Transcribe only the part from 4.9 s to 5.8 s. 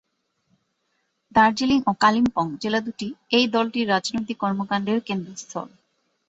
কেন্দ্রস্থল।